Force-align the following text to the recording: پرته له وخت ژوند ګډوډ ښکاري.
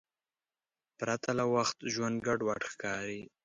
پرته 0.97 1.29
له 1.39 1.45
وخت 1.55 1.77
ژوند 1.93 2.15
ګډوډ 2.27 2.61
ښکاري. 2.71 3.21